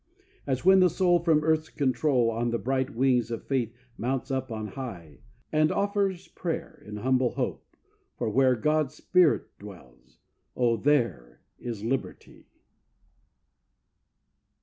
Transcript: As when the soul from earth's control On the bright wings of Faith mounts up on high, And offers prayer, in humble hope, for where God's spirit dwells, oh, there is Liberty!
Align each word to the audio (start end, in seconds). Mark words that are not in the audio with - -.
As 0.47 0.65
when 0.65 0.79
the 0.79 0.89
soul 0.89 1.19
from 1.19 1.43
earth's 1.43 1.69
control 1.69 2.31
On 2.31 2.49
the 2.49 2.57
bright 2.57 2.89
wings 2.89 3.29
of 3.29 3.43
Faith 3.45 3.71
mounts 3.99 4.31
up 4.31 4.51
on 4.51 4.69
high, 4.69 5.19
And 5.51 5.71
offers 5.71 6.27
prayer, 6.27 6.81
in 6.83 6.97
humble 6.97 7.33
hope, 7.35 7.63
for 8.17 8.27
where 8.27 8.55
God's 8.55 8.95
spirit 8.95 9.55
dwells, 9.59 10.17
oh, 10.57 10.75
there 10.75 11.41
is 11.59 11.83
Liberty! 11.83 12.47